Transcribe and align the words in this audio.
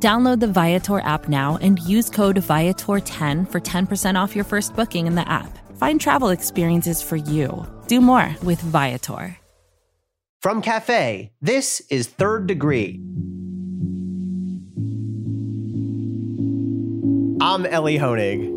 Download 0.00 0.38
the 0.38 0.46
Viator 0.46 1.00
app 1.00 1.28
now 1.28 1.58
and 1.60 1.80
use 1.80 2.08
code 2.08 2.36
Viator10 2.36 3.50
for 3.50 3.60
10% 3.60 4.14
off 4.14 4.36
your 4.36 4.44
first 4.44 4.76
booking 4.76 5.08
in 5.08 5.16
the 5.16 5.28
app. 5.28 5.58
Find 5.76 6.00
travel 6.00 6.28
experiences 6.28 7.02
for 7.02 7.16
you. 7.16 7.66
Do 7.88 8.00
more 8.00 8.36
with 8.44 8.60
Viator. 8.60 9.36
From 10.40 10.62
Cafe, 10.62 11.32
this 11.42 11.80
is 11.90 12.06
Third 12.06 12.46
Degree. 12.46 13.00
I'm 17.40 17.66
Elie 17.66 17.98
Honig. 17.98 18.54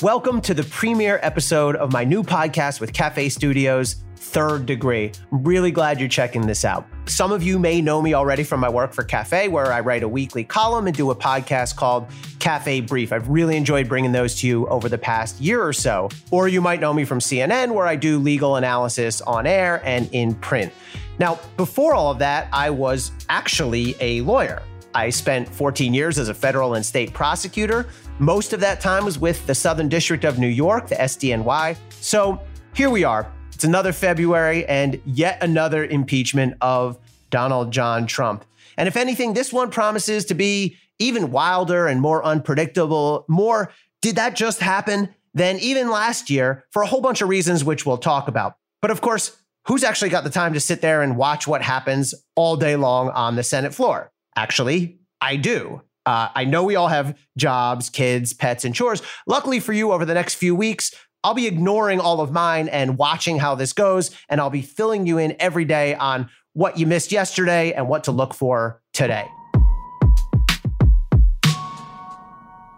Welcome 0.00 0.40
to 0.42 0.54
the 0.54 0.62
premiere 0.62 1.18
episode 1.22 1.76
of 1.76 1.92
my 1.92 2.04
new 2.04 2.22
podcast 2.22 2.80
with 2.80 2.92
Cafe 2.92 3.28
Studios, 3.28 3.96
Third 4.16 4.66
Degree. 4.66 5.12
I'm 5.30 5.44
really 5.44 5.70
glad 5.70 6.00
you're 6.00 6.08
checking 6.08 6.46
this 6.46 6.64
out. 6.64 6.86
Some 7.06 7.32
of 7.32 7.42
you 7.42 7.58
may 7.58 7.80
know 7.80 8.02
me 8.02 8.14
already 8.14 8.42
from 8.42 8.60
my 8.60 8.68
work 8.68 8.92
for 8.92 9.04
Cafe, 9.04 9.48
where 9.48 9.72
I 9.72 9.80
write 9.80 10.02
a 10.02 10.08
weekly 10.08 10.42
column 10.42 10.86
and 10.86 10.96
do 10.96 11.10
a 11.10 11.14
podcast 11.14 11.76
called 11.76 12.08
Cafe 12.38 12.80
Brief. 12.80 13.12
I've 13.12 13.28
really 13.28 13.56
enjoyed 13.56 13.88
bringing 13.88 14.12
those 14.12 14.34
to 14.36 14.46
you 14.46 14.66
over 14.68 14.88
the 14.88 14.98
past 14.98 15.40
year 15.40 15.62
or 15.62 15.72
so. 15.72 16.08
Or 16.30 16.48
you 16.48 16.60
might 16.60 16.80
know 16.80 16.92
me 16.92 17.04
from 17.04 17.20
CNN, 17.20 17.72
where 17.72 17.86
I 17.86 17.96
do 17.96 18.18
legal 18.18 18.56
analysis 18.56 19.20
on 19.20 19.46
air 19.46 19.80
and 19.84 20.08
in 20.12 20.34
print. 20.34 20.72
Now, 21.18 21.38
before 21.56 21.94
all 21.94 22.10
of 22.10 22.18
that, 22.18 22.48
I 22.52 22.70
was 22.70 23.12
actually 23.28 23.96
a 24.00 24.20
lawyer. 24.22 24.62
I 24.94 25.10
spent 25.10 25.48
14 25.48 25.92
years 25.92 26.18
as 26.18 26.30
a 26.30 26.34
federal 26.34 26.74
and 26.74 26.84
state 26.84 27.12
prosecutor. 27.12 27.86
Most 28.18 28.54
of 28.54 28.60
that 28.60 28.80
time 28.80 29.04
was 29.04 29.18
with 29.18 29.46
the 29.46 29.54
Southern 29.54 29.88
District 29.88 30.24
of 30.24 30.38
New 30.38 30.48
York, 30.48 30.88
the 30.88 30.94
SDNY. 30.94 31.76
So 32.00 32.40
here 32.74 32.88
we 32.88 33.04
are. 33.04 33.30
It's 33.56 33.64
another 33.64 33.94
February 33.94 34.66
and 34.66 35.00
yet 35.06 35.42
another 35.42 35.82
impeachment 35.82 36.58
of 36.60 36.98
Donald 37.30 37.70
John 37.70 38.06
Trump. 38.06 38.44
And 38.76 38.86
if 38.86 38.98
anything, 38.98 39.32
this 39.32 39.50
one 39.50 39.70
promises 39.70 40.26
to 40.26 40.34
be 40.34 40.76
even 40.98 41.30
wilder 41.30 41.86
and 41.86 42.02
more 42.02 42.22
unpredictable. 42.22 43.24
More, 43.28 43.72
did 44.02 44.16
that 44.16 44.36
just 44.36 44.60
happen? 44.60 45.08
Than 45.32 45.58
even 45.60 45.88
last 45.88 46.28
year 46.28 46.66
for 46.70 46.82
a 46.82 46.86
whole 46.86 47.00
bunch 47.00 47.22
of 47.22 47.30
reasons, 47.30 47.64
which 47.64 47.86
we'll 47.86 47.96
talk 47.96 48.28
about. 48.28 48.56
But 48.82 48.90
of 48.90 49.00
course, 49.00 49.34
who's 49.64 49.84
actually 49.84 50.10
got 50.10 50.24
the 50.24 50.28
time 50.28 50.52
to 50.52 50.60
sit 50.60 50.82
there 50.82 51.00
and 51.00 51.16
watch 51.16 51.46
what 51.46 51.62
happens 51.62 52.14
all 52.34 52.58
day 52.58 52.76
long 52.76 53.08
on 53.08 53.36
the 53.36 53.42
Senate 53.42 53.72
floor? 53.72 54.12
Actually, 54.36 54.98
I 55.22 55.36
do. 55.36 55.80
Uh, 56.06 56.28
I 56.34 56.44
know 56.44 56.62
we 56.62 56.76
all 56.76 56.88
have 56.88 57.18
jobs, 57.36 57.90
kids, 57.90 58.32
pets, 58.32 58.64
and 58.64 58.74
chores. 58.74 59.02
Luckily 59.26 59.58
for 59.60 59.72
you, 59.72 59.92
over 59.92 60.04
the 60.04 60.14
next 60.14 60.34
few 60.36 60.54
weeks, 60.54 60.94
I'll 61.26 61.34
be 61.34 61.48
ignoring 61.48 61.98
all 61.98 62.20
of 62.20 62.30
mine 62.30 62.68
and 62.68 62.96
watching 62.96 63.40
how 63.40 63.56
this 63.56 63.72
goes. 63.72 64.12
And 64.28 64.40
I'll 64.40 64.48
be 64.48 64.62
filling 64.62 65.08
you 65.08 65.18
in 65.18 65.34
every 65.40 65.64
day 65.64 65.96
on 65.96 66.30
what 66.52 66.78
you 66.78 66.86
missed 66.86 67.10
yesterday 67.10 67.72
and 67.72 67.88
what 67.88 68.04
to 68.04 68.12
look 68.12 68.32
for 68.32 68.80
today. 68.92 69.26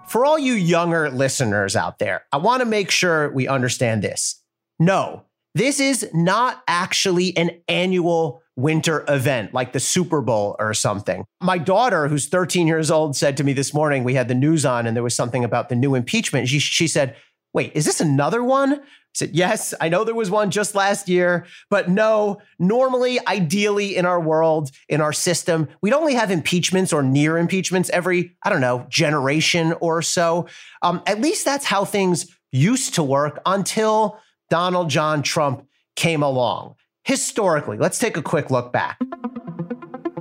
For 0.08 0.24
all 0.24 0.38
you 0.38 0.54
younger 0.54 1.10
listeners 1.10 1.76
out 1.76 1.98
there, 1.98 2.24
I 2.32 2.38
want 2.38 2.60
to 2.60 2.64
make 2.64 2.90
sure 2.90 3.30
we 3.34 3.46
understand 3.46 4.00
this. 4.00 4.42
No, 4.78 5.24
this 5.54 5.78
is 5.78 6.08
not 6.14 6.62
actually 6.66 7.36
an 7.36 7.50
annual 7.68 8.42
winter 8.56 9.04
event 9.08 9.52
like 9.52 9.72
the 9.72 9.80
Super 9.80 10.22
Bowl 10.22 10.56
or 10.58 10.72
something. 10.72 11.24
My 11.42 11.58
daughter, 11.58 12.08
who's 12.08 12.28
13 12.28 12.66
years 12.66 12.90
old, 12.90 13.14
said 13.14 13.36
to 13.36 13.44
me 13.44 13.52
this 13.52 13.74
morning, 13.74 14.04
we 14.04 14.14
had 14.14 14.26
the 14.26 14.34
news 14.34 14.64
on 14.64 14.86
and 14.86 14.96
there 14.96 15.02
was 15.02 15.14
something 15.14 15.44
about 15.44 15.68
the 15.68 15.76
new 15.76 15.94
impeachment. 15.94 16.48
She, 16.48 16.58
she 16.58 16.88
said, 16.88 17.14
Wait, 17.52 17.72
is 17.74 17.84
this 17.84 18.00
another 18.00 18.42
one? 18.42 18.74
I 18.74 18.80
said, 19.14 19.30
Yes, 19.32 19.74
I 19.80 19.88
know 19.88 20.04
there 20.04 20.14
was 20.14 20.30
one 20.30 20.50
just 20.50 20.74
last 20.74 21.08
year, 21.08 21.46
but 21.70 21.88
no, 21.88 22.40
normally, 22.58 23.18
ideally 23.26 23.96
in 23.96 24.06
our 24.06 24.20
world, 24.20 24.70
in 24.88 25.00
our 25.00 25.12
system, 25.12 25.68
we'd 25.80 25.94
only 25.94 26.14
have 26.14 26.30
impeachments 26.30 26.92
or 26.92 27.02
near 27.02 27.38
impeachments 27.38 27.90
every, 27.90 28.36
I 28.42 28.50
don't 28.50 28.60
know, 28.60 28.86
generation 28.88 29.74
or 29.80 30.02
so. 30.02 30.46
Um, 30.82 31.02
at 31.06 31.20
least 31.20 31.44
that's 31.44 31.64
how 31.64 31.84
things 31.84 32.26
used 32.52 32.94
to 32.94 33.02
work 33.02 33.40
until 33.46 34.18
Donald 34.50 34.90
John 34.90 35.22
Trump 35.22 35.66
came 35.96 36.22
along. 36.22 36.74
Historically, 37.04 37.78
let's 37.78 37.98
take 37.98 38.16
a 38.16 38.22
quick 38.22 38.50
look 38.50 38.72
back. 38.72 38.98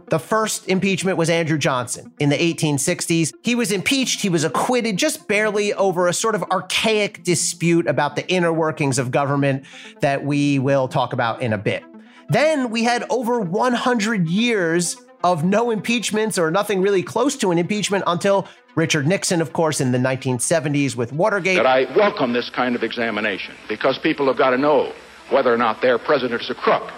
The 0.10 0.20
first 0.20 0.70
impeachment 0.70 1.18
was 1.18 1.30
Andrew 1.30 1.58
Johnson 1.58 2.14
in 2.20 2.30
the 2.30 2.38
1860s. 2.38 3.34
He 3.44 3.56
was 3.56 3.74
impeached, 3.74 4.22
he 4.22 4.30
was 4.30 4.46
acquitted 4.46 4.96
just 4.96 5.28
barely 5.28 5.74
over 5.74 6.08
a 6.08 6.14
sort 6.14 6.34
of 6.34 6.44
archaic 6.44 7.24
dispute 7.24 7.88
about 7.88 8.16
the 8.16 8.26
inner 8.30 8.54
workings 8.54 9.00
of 9.00 9.12
government 9.12 9.66
that 10.00 10.24
we 10.24 10.60
will 10.60 10.88
talk 10.88 11.12
about 11.12 11.42
in 11.42 11.52
a 11.52 11.58
bit. 11.58 11.84
Then 12.30 12.70
we 12.70 12.86
had 12.86 13.04
over 13.10 13.42
100 13.42 14.30
years 14.30 14.96
of 15.26 15.44
no 15.44 15.72
impeachments 15.72 16.38
or 16.38 16.52
nothing 16.52 16.82
really 16.82 17.04
close 17.04 17.36
to 17.38 17.52
an 17.52 17.58
impeachment 17.58 18.06
until 18.08 18.48
Richard 18.76 19.08
Nixon, 19.08 19.42
of 19.42 19.52
course, 19.52 19.82
in 19.82 19.92
the 19.92 19.98
1970s 19.98 20.96
with 20.96 21.12
Watergate. 21.12 21.58
That 21.58 21.66
I 21.66 21.84
welcome 21.98 22.32
this 22.32 22.50
kind 22.50 22.76
of 22.76 22.84
examination 22.84 23.56
because 23.68 23.98
people 23.98 24.28
have 24.28 24.38
got 24.38 24.52
to 24.52 24.58
know 24.58 24.94
whether 25.32 25.54
or 25.54 25.58
not 25.58 25.82
their 25.82 25.98
president 25.98 26.42
is 26.42 26.50
a 26.50 26.56
crook. 26.56 26.94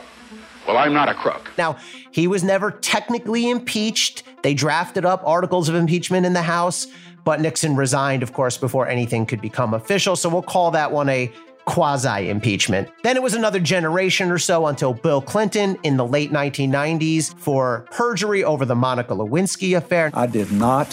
Well, 0.68 0.78
I'm 0.78 0.94
not 0.94 1.09
a 1.09 1.14
crook. 1.14 1.52
Now, 1.58 1.78
he 2.12 2.28
was 2.28 2.44
never 2.44 2.72
technically 2.72 3.50
impeached. 3.50 4.24
They 4.44 4.53
drafted 4.53 5.06
up 5.06 5.24
articles 5.25 5.70
of 5.70 5.75
impeachment 5.75 6.25
in 6.25 6.34
the 6.34 6.42
House, 6.42 6.88
but 7.24 7.42
Nixon 7.42 7.75
resigned, 7.75 8.24
of 8.24 8.34
course, 8.34 8.58
before 8.58 8.88
anything 8.88 9.25
could 9.25 9.42
become 9.42 9.74
official. 9.74 10.16
So 10.16 10.30
we'll 10.30 10.42
call 10.42 10.72
that 10.72 10.92
one 10.92 11.09
a 11.09 11.31
quasi 11.66 12.30
impeachment. 12.30 12.90
Then 13.03 13.16
it 13.16 13.22
was 13.22 13.36
another 13.36 13.59
generation 13.59 14.31
or 14.31 14.40
so 14.40 14.66
until 14.68 14.94
Bill 14.94 15.22
Clinton 15.22 15.78
in 15.84 15.97
the 15.97 16.06
late 16.06 16.31
1990s 16.31 17.38
for 17.38 17.86
perjury 17.91 18.44
over 18.44 18.66
the 18.66 18.76
Monica 18.76 19.14
Lewinsky 19.14 19.78
affair. 19.78 20.09
I 20.14 20.26
did 20.26 20.52
not 20.52 20.91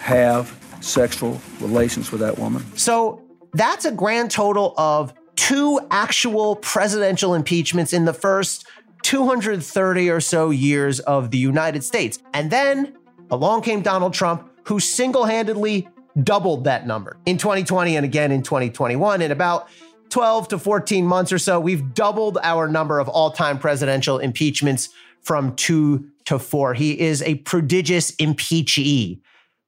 have 0.00 0.58
sexual 0.80 1.40
relations 1.60 2.10
with 2.10 2.20
that 2.22 2.38
woman. 2.38 2.64
So 2.76 3.22
that's 3.54 3.84
a 3.84 3.92
grand 3.92 4.30
total 4.30 4.74
of 4.76 5.14
two 5.36 5.78
actual 5.90 6.56
presidential 6.56 7.34
impeachments 7.34 7.92
in 7.92 8.04
the 8.04 8.12
first 8.12 8.66
230 9.06 10.10
or 10.10 10.20
so 10.20 10.50
years 10.50 10.98
of 10.98 11.30
the 11.30 11.38
United 11.38 11.84
States. 11.84 12.18
And 12.34 12.50
then 12.50 12.96
along 13.30 13.62
came 13.62 13.80
Donald 13.80 14.12
Trump, 14.12 14.50
who 14.64 14.80
single 14.80 15.26
handedly 15.26 15.88
doubled 16.24 16.64
that 16.64 16.88
number 16.88 17.16
in 17.24 17.38
2020 17.38 17.94
and 17.94 18.04
again 18.04 18.32
in 18.32 18.42
2021. 18.42 19.22
In 19.22 19.30
about 19.30 19.68
12 20.08 20.48
to 20.48 20.58
14 20.58 21.06
months 21.06 21.30
or 21.30 21.38
so, 21.38 21.60
we've 21.60 21.94
doubled 21.94 22.38
our 22.42 22.66
number 22.66 22.98
of 22.98 23.08
all 23.08 23.30
time 23.30 23.60
presidential 23.60 24.18
impeachments 24.18 24.88
from 25.20 25.54
two 25.54 26.08
to 26.24 26.36
four. 26.40 26.74
He 26.74 26.98
is 26.98 27.22
a 27.22 27.36
prodigious 27.36 28.10
impeachee. 28.16 29.20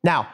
Now, 0.02 0.26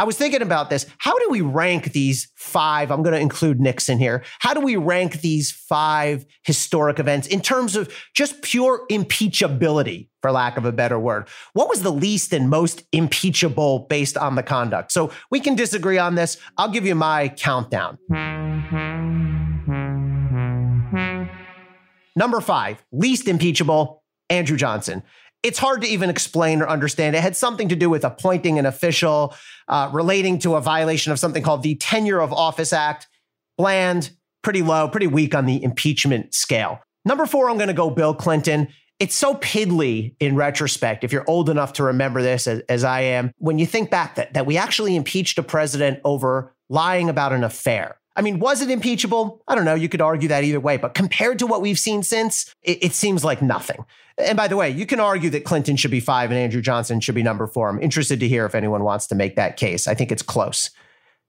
I 0.00 0.04
was 0.04 0.16
thinking 0.16 0.40
about 0.40 0.70
this. 0.70 0.86
How 0.96 1.18
do 1.18 1.28
we 1.28 1.42
rank 1.42 1.92
these 1.92 2.32
five? 2.34 2.90
I'm 2.90 3.02
going 3.02 3.12
to 3.12 3.20
include 3.20 3.60
Nixon 3.60 3.98
here. 3.98 4.24
How 4.38 4.54
do 4.54 4.60
we 4.62 4.76
rank 4.76 5.20
these 5.20 5.50
five 5.50 6.24
historic 6.42 6.98
events 6.98 7.26
in 7.26 7.42
terms 7.42 7.76
of 7.76 7.94
just 8.14 8.40
pure 8.40 8.86
impeachability, 8.90 10.08
for 10.22 10.32
lack 10.32 10.56
of 10.56 10.64
a 10.64 10.72
better 10.72 10.98
word? 10.98 11.28
What 11.52 11.68
was 11.68 11.82
the 11.82 11.92
least 11.92 12.32
and 12.32 12.48
most 12.48 12.82
impeachable 12.92 13.80
based 13.90 14.16
on 14.16 14.36
the 14.36 14.42
conduct? 14.42 14.90
So 14.90 15.12
we 15.30 15.38
can 15.38 15.54
disagree 15.54 15.98
on 15.98 16.14
this. 16.14 16.38
I'll 16.56 16.70
give 16.70 16.86
you 16.86 16.94
my 16.94 17.28
countdown. 17.28 17.98
Number 22.16 22.40
five, 22.40 22.82
least 22.90 23.28
impeachable, 23.28 24.02
Andrew 24.30 24.56
Johnson 24.56 25.02
it's 25.42 25.58
hard 25.58 25.82
to 25.82 25.88
even 25.88 26.10
explain 26.10 26.60
or 26.60 26.68
understand. 26.68 27.16
It 27.16 27.22
had 27.22 27.36
something 27.36 27.68
to 27.68 27.76
do 27.76 27.88
with 27.88 28.04
appointing 28.04 28.58
an 28.58 28.66
official 28.66 29.34
uh, 29.68 29.90
relating 29.92 30.38
to 30.40 30.56
a 30.56 30.60
violation 30.60 31.12
of 31.12 31.18
something 31.18 31.42
called 31.42 31.62
the 31.62 31.76
Tenure 31.76 32.20
of 32.20 32.32
Office 32.32 32.72
Act. 32.72 33.06
Bland, 33.56 34.10
pretty 34.42 34.62
low, 34.62 34.88
pretty 34.88 35.06
weak 35.06 35.34
on 35.34 35.46
the 35.46 35.62
impeachment 35.62 36.34
scale. 36.34 36.80
Number 37.04 37.26
four, 37.26 37.48
I'm 37.48 37.56
going 37.56 37.68
to 37.68 37.74
go 37.74 37.90
Bill 37.90 38.14
Clinton. 38.14 38.68
It's 38.98 39.14
so 39.14 39.34
piddly 39.36 40.14
in 40.20 40.36
retrospect, 40.36 41.04
if 41.04 41.12
you're 41.12 41.28
old 41.28 41.48
enough 41.48 41.74
to 41.74 41.84
remember 41.84 42.20
this 42.20 42.46
as, 42.46 42.60
as 42.68 42.84
I 42.84 43.00
am, 43.00 43.32
when 43.38 43.58
you 43.58 43.66
think 43.66 43.90
back 43.90 44.16
that, 44.16 44.34
that 44.34 44.44
we 44.44 44.58
actually 44.58 44.94
impeached 44.94 45.38
a 45.38 45.42
president 45.42 46.00
over 46.04 46.54
lying 46.68 47.08
about 47.08 47.32
an 47.32 47.42
affair. 47.42 47.99
I 48.16 48.22
mean, 48.22 48.40
was 48.40 48.60
it 48.60 48.70
impeachable? 48.70 49.42
I 49.46 49.54
don't 49.54 49.64
know. 49.64 49.74
You 49.74 49.88
could 49.88 50.00
argue 50.00 50.28
that 50.28 50.44
either 50.44 50.60
way. 50.60 50.76
But 50.76 50.94
compared 50.94 51.38
to 51.38 51.46
what 51.46 51.62
we've 51.62 51.78
seen 51.78 52.02
since, 52.02 52.54
it, 52.62 52.78
it, 52.82 52.92
seems 52.92 53.24
like 53.24 53.40
nothing. 53.40 53.84
And 54.18 54.36
by 54.36 54.48
the 54.48 54.56
way, 54.56 54.70
you 54.70 54.84
can 54.84 55.00
argue 55.00 55.30
that 55.30 55.44
Clinton 55.44 55.76
should 55.76 55.90
be 55.90 56.00
five 56.00 56.30
and 56.30 56.38
Andrew 56.38 56.60
Johnson 56.60 57.00
should 57.00 57.14
be 57.14 57.22
number 57.22 57.46
four. 57.46 57.68
I'm 57.68 57.80
interested 57.80 58.20
to 58.20 58.28
hear 58.28 58.44
if 58.46 58.54
anyone 58.54 58.82
wants 58.82 59.06
to 59.08 59.14
make 59.14 59.36
that 59.36 59.56
case. 59.56 59.86
I 59.86 59.94
think 59.94 60.10
it's 60.10 60.22
close. 60.22 60.70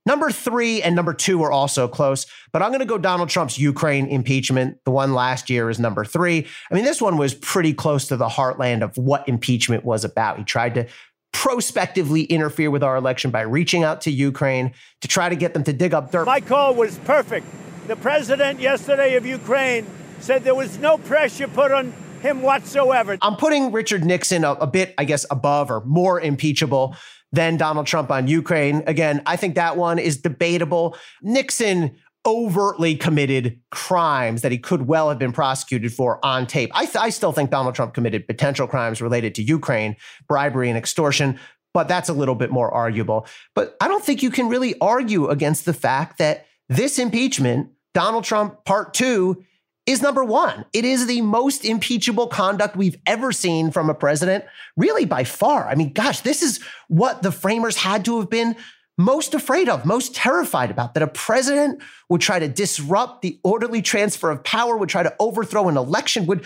Number 0.06 0.31
three 0.31 0.81
and 0.81 0.95
number 0.95 1.13
two 1.13 1.44
are 1.44 1.51
also 1.51 1.88
close, 1.88 2.25
but 2.51 2.63
I'm 2.63 2.69
going 2.69 2.80
to 2.80 2.88
go 2.88 2.98
Donald 2.98 3.30
Trump's 3.30 3.60
Ukraine 3.60 4.07
impeachment. 4.07 4.80
The 4.84 4.89
one 4.89 5.13
last 5.13 5.48
year 5.48 5.69
is 5.69 5.80
number 5.80 6.04
three. 6.04 6.48
I 6.72 6.74
mean, 6.74 6.86
this 6.86 7.01
one 7.01 7.18
was 7.18 7.36
pretty 7.36 7.72
close 7.74 8.07
to 8.07 8.18
the 8.18 8.27
heartland 8.27 8.81
of 8.81 8.98
what 8.98 9.27
impeachment 9.30 9.86
was 9.86 10.04
about. 10.04 10.39
He 10.39 10.44
tried 10.44 10.74
to 10.74 10.88
prospectively 11.31 12.24
interfere 12.24 12.69
with 12.69 12.83
our 12.83 12.95
election 12.95 13.31
by 13.31 13.42
reaching 13.42 13.83
out 13.83 14.01
to 14.01 14.12
Ukraine 14.12 14.74
to 15.01 15.07
try 15.07 15.30
to 15.30 15.36
get 15.36 15.54
them 15.54 15.63
to 15.63 15.74
dig 15.74 15.94
up 15.94 16.12
dirt. 16.12 16.25
My 16.25 16.42
call 16.42 16.75
was 16.75 16.98
perfect. 17.00 17.48
The 17.88 17.95
president 17.95 18.60
yesterday 18.60 19.16
of 19.16 19.25
Ukraine 19.25 19.86
said 20.19 20.44
there 20.44 20.56
was 20.56 20.78
no 20.78 20.98
pressure 20.98 21.48
put 21.48 21.72
on 21.72 21.94
him 22.22 22.42
whatsoever. 22.42 23.18
I'm 23.22 23.36
putting 23.36 23.72
Richard 23.72 24.06
Nixon 24.06 24.44
a, 24.44 24.51
a 24.54 24.68
bit, 24.68 24.94
I 24.98 25.06
guess, 25.06 25.25
above 25.31 25.72
or 25.72 25.83
more 25.86 26.22
impeachable 26.22 26.95
than 27.31 27.57
Donald 27.57 27.88
Trump 27.88 28.12
on 28.12 28.27
Ukraine. 28.27 28.84
Again, 28.86 29.22
I 29.25 29.36
think 29.36 29.56
that 29.56 29.77
one 29.77 30.00
is 30.00 30.18
debatable. 30.18 30.95
Nixon 31.22 31.95
overtly 32.26 32.96
committed 32.96 33.60
crimes 33.72 34.42
that 34.42 34.52
he 34.52 34.58
could 34.58 34.88
well 34.88 35.10
have 35.10 35.18
been 35.18 35.32
prosecuted 35.32 35.92
for 35.94 36.24
on 36.24 36.46
tape. 36.46 36.70
I, 36.74 36.86
th- 36.86 36.98
I 36.98 37.10
still 37.10 37.32
think 37.32 37.50
Donald 37.50 37.74
Trump 37.74 37.94
committed 37.94 38.28
potential 38.28 38.68
crimes 38.68 39.02
related 39.02 39.36
to 39.36 39.44
Ukraine, 39.44 39.96
bribery 40.28 40.70
and 40.70 40.78
extortion, 40.78 41.40
but 41.74 41.88
that's 41.88 42.10
a 42.10 42.14
little 42.14 42.36
bit 42.36 42.52
more 42.52 42.72
arguable. 42.72 43.26
But 43.56 43.76
I 43.82 43.88
don't 43.88 44.04
think 44.04 44.22
you 44.22 44.30
can 44.30 44.50
really 44.50 44.76
argue 44.80 45.28
against 45.28 45.66
the 45.66 45.74
fact 45.74 46.20
that 46.20 46.46
this 46.70 47.00
impeachment, 47.00 47.70
Donald 47.94 48.24
Trump 48.24 48.66
part 48.66 48.94
two, 48.94 49.44
is 49.88 50.02
number 50.02 50.24
one. 50.24 50.64
It 50.74 50.86
is 50.86 51.08
the 51.08 51.22
most 51.22 51.66
impeachable 51.66 52.28
conduct 52.28 52.76
we've 52.76 52.98
ever 53.08 53.32
seen 53.32 53.72
from 53.72 53.90
a 53.90 53.96
president, 53.96 54.46
really 54.78 55.06
by 55.06 55.24
far. 55.24 55.68
I 55.68 55.76
mean, 55.76 55.92
gosh, 55.92 56.22
this 56.22 56.44
is 56.44 56.60
what 56.88 57.24
the 57.24 57.32
framers 57.32 57.78
had 57.78 58.06
to 58.06 58.20
have 58.20 58.30
been 58.30 58.56
most 59.01 59.33
afraid 59.33 59.68
of, 59.68 59.86
most 59.86 60.15
terrified 60.15 60.71
about 60.71 60.94
that 60.94 61.03
a 61.03 61.07
president 61.07 61.81
would 62.09 62.21
try 62.21 62.39
to 62.39 62.48
disrupt 62.48 63.21
the 63.21 63.39
orderly 63.44 63.81
transfer 63.81 64.30
of 64.30 64.44
power, 64.44 64.77
would 64.77 64.89
try 64.89 65.03
to 65.03 65.13
overthrow 65.19 65.68
an 65.68 65.77
election, 65.77 66.25
would 66.25 66.45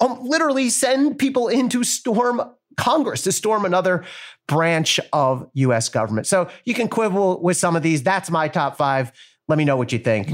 um, 0.00 0.18
literally 0.22 0.70
send 0.70 1.18
people 1.18 1.48
in 1.48 1.68
to 1.68 1.84
storm 1.84 2.40
Congress, 2.76 3.22
to 3.22 3.32
storm 3.32 3.64
another 3.64 4.04
branch 4.46 4.98
of 5.12 5.48
US 5.54 5.88
government. 5.88 6.26
So 6.26 6.48
you 6.64 6.74
can 6.74 6.88
quibble 6.88 7.42
with 7.42 7.56
some 7.56 7.76
of 7.76 7.82
these. 7.82 8.02
That's 8.02 8.30
my 8.30 8.48
top 8.48 8.76
five. 8.76 9.12
Let 9.48 9.58
me 9.58 9.64
know 9.64 9.76
what 9.76 9.92
you 9.92 9.98
think. 9.98 10.28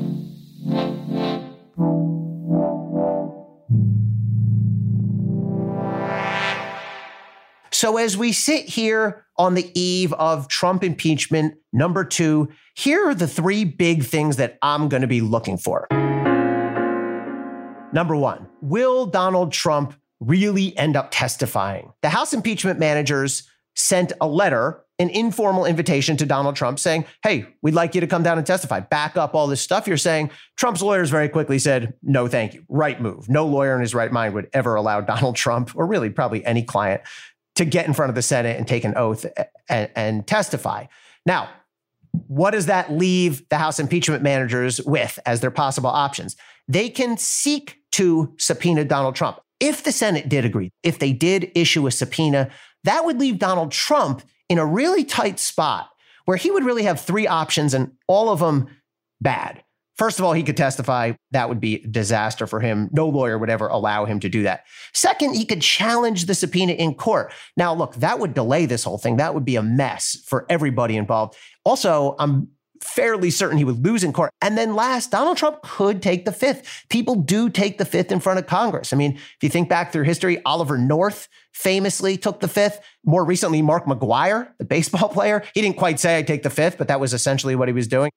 So, 7.72 7.98
as 7.98 8.16
we 8.16 8.32
sit 8.32 8.64
here 8.64 9.25
on 9.38 9.54
the 9.54 9.70
eve 9.78 10.12
of 10.14 10.48
Trump 10.48 10.82
impeachment 10.82 11.54
number 11.72 12.04
two, 12.04 12.48
here 12.74 13.08
are 13.08 13.14
the 13.14 13.28
three 13.28 13.64
big 13.64 14.04
things 14.04 14.36
that 14.36 14.58
I'm 14.62 14.88
going 14.88 15.02
to 15.02 15.06
be 15.06 15.20
looking 15.20 15.58
for. 15.58 15.86
Number 17.92 18.16
one, 18.16 18.48
will 18.60 19.06
Donald 19.06 19.52
Trump 19.52 19.94
really 20.20 20.76
end 20.76 20.96
up 20.96 21.10
testifying? 21.10 21.92
The 22.02 22.08
House 22.08 22.32
impeachment 22.32 22.78
managers 22.78 23.48
sent 23.74 24.12
a 24.20 24.26
letter, 24.26 24.82
an 24.98 25.10
informal 25.10 25.66
invitation 25.66 26.16
to 26.16 26.26
Donald 26.26 26.56
Trump 26.56 26.78
saying, 26.78 27.04
Hey, 27.22 27.46
we'd 27.62 27.74
like 27.74 27.94
you 27.94 28.00
to 28.00 28.06
come 28.06 28.22
down 28.22 28.38
and 28.38 28.46
testify. 28.46 28.80
Back 28.80 29.16
up 29.16 29.34
all 29.34 29.46
this 29.46 29.60
stuff 29.60 29.86
you're 29.86 29.98
saying. 29.98 30.30
Trump's 30.56 30.82
lawyers 30.82 31.10
very 31.10 31.28
quickly 31.28 31.58
said, 31.58 31.94
No, 32.02 32.26
thank 32.26 32.54
you. 32.54 32.64
Right 32.68 33.00
move. 33.00 33.28
No 33.28 33.46
lawyer 33.46 33.74
in 33.74 33.82
his 33.82 33.94
right 33.94 34.10
mind 34.10 34.34
would 34.34 34.48
ever 34.52 34.74
allow 34.74 35.00
Donald 35.02 35.36
Trump, 35.36 35.72
or 35.74 35.86
really 35.86 36.10
probably 36.10 36.44
any 36.44 36.62
client, 36.62 37.02
to 37.56 37.64
get 37.64 37.86
in 37.86 37.94
front 37.94 38.10
of 38.10 38.14
the 38.14 38.22
Senate 38.22 38.56
and 38.56 38.66
take 38.66 38.84
an 38.84 38.94
oath 38.96 39.26
and, 39.68 39.90
and 39.96 40.26
testify. 40.26 40.86
Now, 41.24 41.50
what 42.28 42.52
does 42.52 42.66
that 42.66 42.92
leave 42.92 43.46
the 43.48 43.58
House 43.58 43.78
impeachment 43.78 44.22
managers 44.22 44.80
with 44.80 45.18
as 45.26 45.40
their 45.40 45.50
possible 45.50 45.90
options? 45.90 46.36
They 46.68 46.88
can 46.88 47.18
seek 47.18 47.78
to 47.92 48.34
subpoena 48.38 48.84
Donald 48.84 49.14
Trump. 49.14 49.40
If 49.60 49.84
the 49.84 49.92
Senate 49.92 50.28
did 50.28 50.44
agree, 50.44 50.72
if 50.82 50.98
they 50.98 51.12
did 51.12 51.50
issue 51.54 51.86
a 51.86 51.90
subpoena, 51.90 52.50
that 52.84 53.04
would 53.04 53.18
leave 53.18 53.38
Donald 53.38 53.72
Trump 53.72 54.22
in 54.48 54.58
a 54.58 54.66
really 54.66 55.04
tight 55.04 55.38
spot 55.38 55.88
where 56.24 56.36
he 56.36 56.50
would 56.50 56.64
really 56.64 56.82
have 56.82 57.00
three 57.00 57.26
options 57.26 57.72
and 57.72 57.92
all 58.06 58.28
of 58.28 58.40
them 58.40 58.68
bad. 59.20 59.62
First 59.96 60.19
of 60.19 60.25
all, 60.25 60.32
he 60.32 60.43
could 60.43 60.56
testify. 60.56 61.12
That 61.31 61.48
would 61.48 61.60
be 61.60 61.76
a 61.76 61.87
disaster 61.87 62.46
for 62.46 62.60
him. 62.60 62.88
No 62.93 63.08
lawyer 63.08 63.38
would 63.38 63.50
ever 63.50 63.69
allow 63.69 64.04
him 64.04 64.20
to 64.20 64.28
do 64.28 64.43
that. 64.43 64.64
Second, 64.93 65.34
he 65.34 65.44
could 65.44 65.62
challenge 65.62 66.26
the 66.26 66.34
subpoena 66.34 66.72
in 66.72 66.94
court. 66.94 67.32
Now, 67.56 67.75
look, 67.75 67.94
that 67.96 68.19
would 68.19 68.34
delay 68.34 68.66
this 68.66 68.84
whole 68.84 68.98
thing. 68.98 69.16
That 69.16 69.34
would 69.34 69.44
be 69.44 69.56
a 69.56 69.62
mess 69.62 70.16
for 70.26 70.44
everybody 70.48 70.96
involved. 70.96 71.37
Also, 71.64 72.14
I'm 72.19 72.48
fairly 72.82 73.31
certain 73.31 73.56
he 73.56 73.64
would 73.64 73.84
lose 73.84 74.04
in 74.04 74.12
court. 74.12 74.31
And 74.43 74.56
then 74.56 74.75
last, 74.75 75.10
Donald 75.10 75.38
Trump 75.38 75.62
could 75.62 76.02
take 76.02 76.25
the 76.26 76.32
fifth. 76.32 76.84
People 76.90 77.14
do 77.14 77.49
take 77.49 77.78
the 77.78 77.84
fifth 77.84 78.12
in 78.12 78.20
front 78.20 78.38
of 78.38 78.46
Congress. 78.46 78.92
I 78.92 78.96
mean, 78.96 79.12
if 79.12 79.37
you 79.40 79.49
think 79.49 79.69
back 79.69 79.92
through 79.92 80.04
history, 80.04 80.42
Oliver 80.44 80.76
North 80.76 81.28
famously 81.52 82.19
took 82.19 82.40
the 82.40 82.49
fifth. 82.49 82.81
More 83.04 83.25
recently, 83.25 83.62
Mark 83.62 83.87
McGwire, 83.87 84.50
the 84.58 84.64
baseball 84.76 85.08
player, 85.08 85.42
he 85.54 85.62
didn't 85.62 85.78
quite 85.78 85.99
say 85.99 86.19
I 86.19 86.22
take 86.22 86.42
the 86.42 86.50
fifth, 86.50 86.76
but 86.76 86.88
that 86.88 87.00
was 87.00 87.14
essentially 87.14 87.56
what 87.56 87.69
he 87.69 87.75
was 87.75 87.88
doing. 87.88 88.10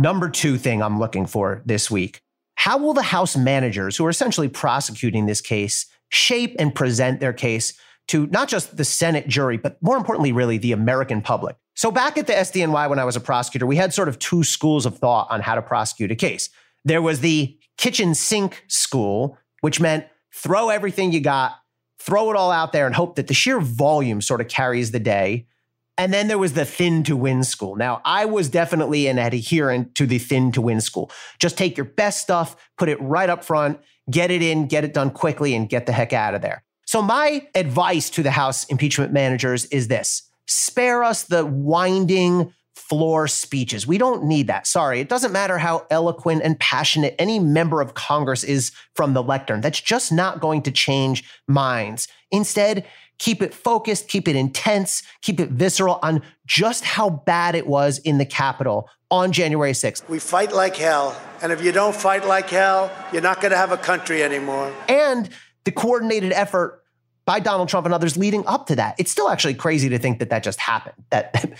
Number 0.00 0.30
two 0.30 0.56
thing 0.56 0.82
I'm 0.82 0.98
looking 0.98 1.26
for 1.26 1.62
this 1.66 1.90
week 1.90 2.22
how 2.54 2.76
will 2.76 2.92
the 2.92 3.02
House 3.02 3.36
managers, 3.36 3.96
who 3.96 4.04
are 4.04 4.10
essentially 4.10 4.48
prosecuting 4.48 5.24
this 5.24 5.40
case, 5.40 5.86
shape 6.10 6.56
and 6.58 6.74
present 6.74 7.18
their 7.18 7.32
case 7.32 7.72
to 8.08 8.26
not 8.26 8.48
just 8.48 8.76
the 8.76 8.84
Senate 8.84 9.28
jury, 9.28 9.56
but 9.56 9.82
more 9.82 9.96
importantly, 9.96 10.30
really 10.30 10.58
the 10.58 10.72
American 10.72 11.22
public? 11.22 11.56
So, 11.74 11.90
back 11.90 12.18
at 12.18 12.26
the 12.26 12.32
SDNY 12.32 12.88
when 12.88 12.98
I 12.98 13.04
was 13.04 13.16
a 13.16 13.20
prosecutor, 13.20 13.66
we 13.66 13.76
had 13.76 13.94
sort 13.94 14.08
of 14.08 14.18
two 14.18 14.42
schools 14.42 14.84
of 14.84 14.98
thought 14.98 15.26
on 15.30 15.40
how 15.40 15.54
to 15.54 15.62
prosecute 15.62 16.10
a 16.10 16.16
case. 16.16 16.48
There 16.84 17.02
was 17.02 17.20
the 17.20 17.58
kitchen 17.76 18.14
sink 18.14 18.64
school, 18.68 19.38
which 19.60 19.80
meant 19.80 20.06
throw 20.34 20.70
everything 20.70 21.12
you 21.12 21.20
got, 21.20 21.52
throw 21.98 22.30
it 22.30 22.36
all 22.36 22.50
out 22.50 22.72
there, 22.72 22.86
and 22.86 22.94
hope 22.94 23.16
that 23.16 23.26
the 23.26 23.34
sheer 23.34 23.60
volume 23.60 24.22
sort 24.22 24.40
of 24.40 24.48
carries 24.48 24.92
the 24.92 25.00
day. 25.00 25.46
And 26.00 26.14
then 26.14 26.28
there 26.28 26.38
was 26.38 26.54
the 26.54 26.64
thin 26.64 27.02
to 27.02 27.14
win 27.14 27.44
school. 27.44 27.76
Now, 27.76 28.00
I 28.06 28.24
was 28.24 28.48
definitely 28.48 29.06
an 29.06 29.18
adherent 29.18 29.94
to 29.96 30.06
the 30.06 30.18
thin 30.18 30.50
to 30.52 30.62
win 30.62 30.80
school. 30.80 31.10
Just 31.38 31.58
take 31.58 31.76
your 31.76 31.84
best 31.84 32.22
stuff, 32.22 32.56
put 32.78 32.88
it 32.88 32.98
right 33.02 33.28
up 33.28 33.44
front, 33.44 33.78
get 34.10 34.30
it 34.30 34.40
in, 34.40 34.66
get 34.66 34.82
it 34.82 34.94
done 34.94 35.10
quickly, 35.10 35.54
and 35.54 35.68
get 35.68 35.84
the 35.84 35.92
heck 35.92 36.14
out 36.14 36.34
of 36.34 36.40
there. 36.40 36.64
So, 36.86 37.02
my 37.02 37.46
advice 37.54 38.08
to 38.10 38.22
the 38.22 38.30
House 38.30 38.64
impeachment 38.64 39.12
managers 39.12 39.66
is 39.66 39.88
this 39.88 40.22
spare 40.46 41.04
us 41.04 41.24
the 41.24 41.44
winding 41.44 42.54
floor 42.72 43.28
speeches. 43.28 43.86
We 43.86 43.98
don't 43.98 44.24
need 44.24 44.46
that. 44.46 44.66
Sorry. 44.66 45.00
It 45.00 45.10
doesn't 45.10 45.32
matter 45.32 45.58
how 45.58 45.86
eloquent 45.90 46.40
and 46.42 46.58
passionate 46.58 47.14
any 47.18 47.38
member 47.38 47.82
of 47.82 47.92
Congress 47.92 48.42
is 48.42 48.72
from 48.96 49.12
the 49.12 49.22
lectern. 49.22 49.60
That's 49.60 49.80
just 49.80 50.10
not 50.12 50.40
going 50.40 50.62
to 50.62 50.70
change 50.70 51.24
minds. 51.46 52.08
Instead, 52.30 52.86
keep 53.20 53.42
it 53.42 53.54
focused, 53.54 54.08
keep 54.08 54.26
it 54.26 54.34
intense, 54.34 55.04
keep 55.22 55.38
it 55.38 55.50
visceral 55.50 56.00
on 56.02 56.22
just 56.46 56.84
how 56.84 57.08
bad 57.08 57.54
it 57.54 57.66
was 57.66 57.98
in 57.98 58.18
the 58.18 58.24
Capitol 58.24 58.88
on 59.10 59.30
January 59.30 59.72
6th. 59.72 60.08
We 60.08 60.18
fight 60.18 60.52
like 60.52 60.74
hell. 60.74 61.16
And 61.42 61.52
if 61.52 61.62
you 61.62 61.70
don't 61.70 61.94
fight 61.94 62.26
like 62.26 62.50
hell, 62.50 62.90
you're 63.12 63.22
not 63.22 63.40
going 63.40 63.52
to 63.52 63.56
have 63.56 63.70
a 63.70 63.76
country 63.76 64.24
anymore. 64.24 64.74
And 64.88 65.28
the 65.64 65.70
coordinated 65.70 66.32
effort 66.32 66.82
by 67.26 67.38
Donald 67.38 67.68
Trump 67.68 67.84
and 67.84 67.94
others 67.94 68.16
leading 68.16 68.44
up 68.46 68.66
to 68.66 68.76
that. 68.76 68.96
It's 68.98 69.12
still 69.12 69.28
actually 69.28 69.54
crazy 69.54 69.88
to 69.90 69.98
think 69.98 70.18
that 70.18 70.30
that 70.30 70.42
just 70.42 70.58
happened, 70.58 70.96
that 71.10 71.52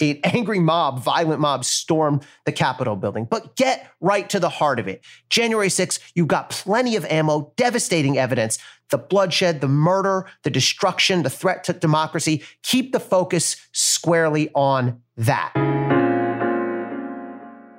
an 0.00 0.20
angry 0.24 0.58
mob, 0.58 1.02
violent 1.02 1.40
mob 1.40 1.64
stormed 1.64 2.26
the 2.46 2.52
Capitol 2.52 2.96
building. 2.96 3.24
But 3.24 3.56
get 3.56 3.90
right 4.00 4.28
to 4.30 4.40
the 4.40 4.48
heart 4.48 4.78
of 4.78 4.88
it. 4.88 5.02
January 5.28 5.68
6th, 5.68 6.00
you've 6.14 6.28
got 6.28 6.50
plenty 6.50 6.96
of 6.96 7.04
ammo, 7.06 7.52
devastating 7.56 8.18
evidence, 8.18 8.58
the 8.90 8.98
bloodshed, 8.98 9.60
the 9.60 9.68
murder, 9.68 10.26
the 10.42 10.50
destruction, 10.50 11.22
the 11.22 11.30
threat 11.30 11.64
to 11.64 11.72
democracy. 11.72 12.42
Keep 12.62 12.92
the 12.92 13.00
focus 13.00 13.56
squarely 13.72 14.50
on 14.54 15.00
that. 15.16 15.52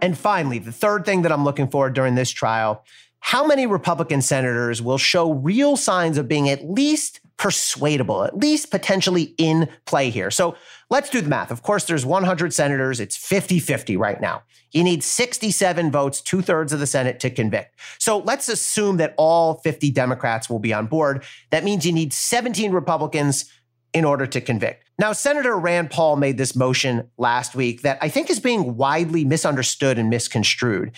And 0.03 0.17
finally, 0.17 0.57
the 0.57 0.71
third 0.71 1.05
thing 1.05 1.21
that 1.23 1.31
I'm 1.31 1.43
looking 1.43 1.67
for 1.67 1.89
during 1.89 2.15
this 2.15 2.31
trial 2.31 2.83
how 3.21 3.45
many 3.45 3.67
Republican 3.67 4.21
senators 4.21 4.81
will 4.81 4.97
show 4.97 5.31
real 5.31 5.77
signs 5.77 6.17
of 6.17 6.27
being 6.27 6.49
at 6.49 6.67
least 6.67 7.21
persuadable, 7.41 8.23
at 8.23 8.37
least 8.37 8.71
potentially 8.71 9.33
in 9.37 9.67
play 9.85 10.09
here? 10.09 10.31
So 10.31 10.55
Let's 10.91 11.09
do 11.09 11.21
the 11.21 11.29
math. 11.29 11.51
Of 11.51 11.63
course, 11.63 11.85
there's 11.85 12.05
100 12.05 12.53
senators. 12.53 12.99
It's 12.99 13.15
50 13.15 13.59
50 13.59 13.95
right 13.95 14.19
now. 14.19 14.43
You 14.71 14.83
need 14.83 15.05
67 15.05 15.89
votes, 15.89 16.19
two 16.19 16.41
thirds 16.41 16.73
of 16.73 16.81
the 16.81 16.85
Senate 16.85 17.17
to 17.21 17.29
convict. 17.29 17.79
So 17.97 18.17
let's 18.17 18.49
assume 18.49 18.97
that 18.97 19.13
all 19.17 19.55
50 19.55 19.89
Democrats 19.91 20.49
will 20.49 20.59
be 20.59 20.73
on 20.73 20.87
board. 20.87 21.23
That 21.49 21.63
means 21.63 21.85
you 21.85 21.93
need 21.93 22.11
17 22.11 22.73
Republicans 22.73 23.49
in 23.93 24.03
order 24.03 24.27
to 24.27 24.41
convict. 24.41 24.83
Now, 24.99 25.13
Senator 25.13 25.57
Rand 25.57 25.91
Paul 25.91 26.17
made 26.17 26.37
this 26.37 26.57
motion 26.57 27.09
last 27.17 27.55
week 27.55 27.83
that 27.83 27.97
I 28.01 28.09
think 28.09 28.29
is 28.29 28.41
being 28.41 28.75
widely 28.75 29.23
misunderstood 29.23 29.97
and 29.97 30.09
misconstrued. 30.09 30.91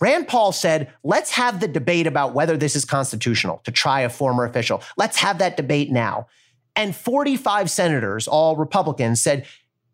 Rand 0.00 0.28
Paul 0.28 0.52
said, 0.52 0.92
let's 1.02 1.30
have 1.32 1.60
the 1.60 1.68
debate 1.68 2.06
about 2.06 2.34
whether 2.34 2.56
this 2.56 2.76
is 2.76 2.84
constitutional 2.84 3.60
to 3.64 3.70
try 3.70 4.00
a 4.00 4.08
former 4.08 4.44
official. 4.44 4.82
Let's 4.96 5.18
have 5.18 5.38
that 5.38 5.56
debate 5.56 5.90
now. 5.90 6.26
And 6.76 6.94
45 6.94 7.70
senators, 7.70 8.26
all 8.26 8.56
Republicans, 8.56 9.22
said, 9.22 9.46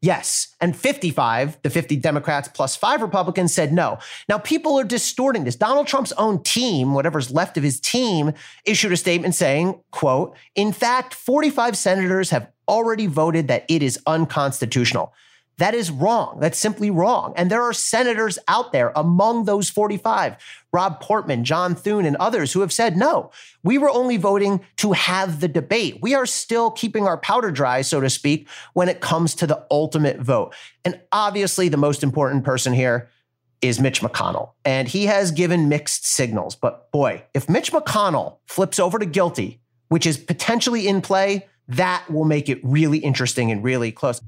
Yes. 0.03 0.57
And 0.63 0.75
55, 0.75 1.59
the 1.63 1.69
50 1.69 1.97
Democrats 1.97 2.49
plus 2.49 2.75
five 2.75 3.03
Republicans 3.03 3.53
said 3.53 3.71
no. 3.71 3.99
Now, 4.31 4.39
people 4.39 4.79
are 4.79 4.85
distorting 4.85 5.45
this. 5.45 5.57
Donald 5.57 5.87
Trump's 5.87 6.13
own 6.13 6.43
team, 6.43 6.95
whatever's 6.95 7.31
left 7.31 7.59
of 7.59 7.63
his 7.63 7.79
team, 7.79 8.33
issued 8.65 8.93
a 8.93 8.97
statement 8.97 9.35
saying, 9.35 9.79
quote, 9.91 10.35
in 10.55 10.73
fact, 10.73 11.13
45 11.13 11.77
senators 11.77 12.31
have 12.31 12.51
already 12.67 13.07
voted 13.07 13.49
that 13.49 13.67
it 13.69 13.83
is 13.83 13.99
unconstitutional. 14.07 15.13
That 15.59 15.75
is 15.75 15.91
wrong. 15.91 16.39
That's 16.41 16.59
simply 16.59 16.91
wrong. 16.91 17.35
And 17.37 17.51
there 17.51 17.63
are 17.63 17.75
senators 17.75 18.39
out 18.49 18.73
there 18.73 18.93
among 18.97 19.45
those 19.45 19.69
45, 19.69 20.37
Rob 20.73 21.01
Portman, 21.01 21.45
John 21.45 21.75
Thune, 21.75 22.07
and 22.07 22.17
others 22.17 22.55
who 22.55 22.61
have 22.61 22.73
said, 22.73 22.97
no, 22.97 23.31
we 23.63 23.77
were 23.77 23.91
only 23.91 24.17
voting 24.17 24.65
to 24.77 24.93
have 24.93 25.41
the 25.41 25.49
debate. 25.49 25.99
We 26.01 26.15
are 26.15 26.25
still 26.25 26.71
keeping 26.71 27.07
our 27.07 27.19
powder 27.19 27.51
dry, 27.51 27.83
so 27.83 28.01
to 28.01 28.09
speak, 28.09 28.49
when 28.73 28.89
it 28.89 29.01
comes 29.01 29.35
to 29.35 29.47
the 29.47 29.67
ultimate 29.71 30.19
vote. 30.19 30.55
And 30.83 30.99
obviously, 31.13 31.69
the 31.69 31.77
most 31.77 32.03
important 32.03 32.43
person 32.43 32.73
here 32.73 33.11
is 33.61 33.79
Mitch 33.79 34.01
McConnell. 34.01 34.53
And 34.65 34.89
he 34.89 35.05
has 35.07 35.31
given 35.31 35.69
mixed 35.69 36.07
signals. 36.07 36.57
But 36.57 36.91
boy, 36.91 37.25
if 37.35 37.51
Mitch 37.51 37.71
McConnell 37.73 38.39
flips 38.47 38.79
over 38.79 38.99
to 38.99 39.05
guilty, 39.05 39.61
which 39.89 40.07
is 40.07 40.17
potentially 40.17 40.89
in 40.89 41.03
play, 41.03 41.47
that 41.69 42.11
will 42.11 42.25
make 42.25 42.49
it 42.49 42.61
really 42.63 42.99
interesting 42.99 43.51
and 43.51 43.63
really 43.63 43.93
close. 43.93 44.23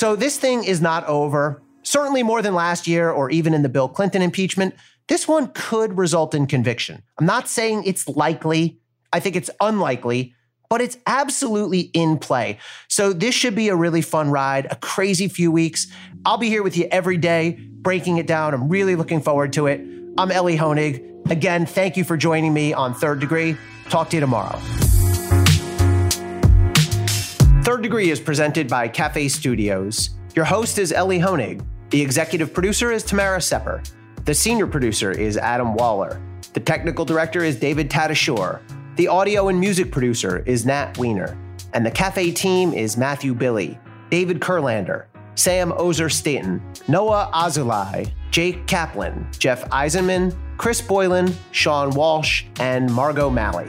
So 0.00 0.16
this 0.16 0.38
thing 0.38 0.64
is 0.64 0.80
not 0.80 1.04
over. 1.04 1.60
Certainly 1.82 2.22
more 2.22 2.40
than 2.40 2.54
last 2.54 2.86
year 2.86 3.10
or 3.10 3.28
even 3.28 3.52
in 3.52 3.60
the 3.60 3.68
Bill 3.68 3.86
Clinton 3.86 4.22
impeachment. 4.22 4.74
This 5.08 5.28
one 5.28 5.48
could 5.48 5.98
result 5.98 6.34
in 6.34 6.46
conviction. 6.46 7.02
I'm 7.18 7.26
not 7.26 7.50
saying 7.50 7.84
it's 7.84 8.08
likely. 8.08 8.80
I 9.12 9.20
think 9.20 9.36
it's 9.36 9.50
unlikely, 9.60 10.34
but 10.70 10.80
it's 10.80 10.96
absolutely 11.06 11.90
in 11.92 12.16
play. 12.16 12.58
So 12.88 13.12
this 13.12 13.34
should 13.34 13.54
be 13.54 13.68
a 13.68 13.76
really 13.76 14.00
fun 14.00 14.30
ride, 14.30 14.68
a 14.70 14.76
crazy 14.76 15.28
few 15.28 15.52
weeks. 15.52 15.86
I'll 16.24 16.38
be 16.38 16.48
here 16.48 16.62
with 16.62 16.78
you 16.78 16.88
every 16.90 17.18
day, 17.18 17.58
breaking 17.60 18.16
it 18.16 18.26
down. 18.26 18.54
I'm 18.54 18.70
really 18.70 18.96
looking 18.96 19.20
forward 19.20 19.52
to 19.52 19.66
it. 19.66 19.82
I'm 20.16 20.30
Elie 20.30 20.56
Honig. 20.56 21.30
Again, 21.30 21.66
thank 21.66 21.98
you 21.98 22.04
for 22.04 22.16
joining 22.16 22.54
me 22.54 22.72
on 22.72 22.94
Third 22.94 23.20
Degree. 23.20 23.54
Talk 23.90 24.08
to 24.08 24.16
you 24.16 24.20
tomorrow. 24.20 24.58
Third 27.70 27.82
Degree 27.82 28.10
is 28.10 28.18
presented 28.18 28.66
by 28.66 28.88
Cafe 28.88 29.28
Studios. 29.28 30.10
Your 30.34 30.44
host 30.44 30.76
is 30.76 30.90
Elie 30.90 31.20
Honig. 31.20 31.64
The 31.90 32.02
executive 32.02 32.52
producer 32.52 32.90
is 32.90 33.04
Tamara 33.04 33.40
Sepper. 33.40 33.80
The 34.24 34.34
senior 34.34 34.66
producer 34.66 35.12
is 35.12 35.36
Adam 35.36 35.74
Waller. 35.74 36.20
The 36.52 36.58
technical 36.58 37.04
director 37.04 37.44
is 37.44 37.54
David 37.54 37.88
Tatasciore. 37.88 38.58
The 38.96 39.06
audio 39.06 39.46
and 39.46 39.60
music 39.60 39.92
producer 39.92 40.42
is 40.46 40.66
Nat 40.66 40.98
Weiner. 40.98 41.38
And 41.72 41.86
the 41.86 41.92
cafe 41.92 42.32
team 42.32 42.72
is 42.72 42.96
Matthew 42.96 43.34
Billy, 43.34 43.78
David 44.10 44.40
Kurlander, 44.40 45.04
Sam 45.36 45.72
Ozer 45.76 46.08
Staten, 46.08 46.60
Noah 46.88 47.30
Azulai, 47.32 48.10
Jake 48.32 48.66
Kaplan, 48.66 49.28
Jeff 49.38 49.62
Eisenman, 49.70 50.36
Chris 50.56 50.80
Boylan, 50.80 51.32
Sean 51.52 51.90
Walsh, 51.90 52.46
and 52.58 52.92
Margot 52.92 53.30
Malley. 53.30 53.68